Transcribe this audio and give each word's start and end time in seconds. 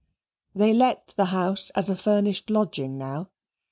They 0.55 0.73
let 0.73 1.13
the 1.15 1.25
house 1.25 1.69
as 1.75 1.87
a 1.87 1.95
furnished 1.95 2.49
lodging 2.49 2.97
now. 2.97 3.29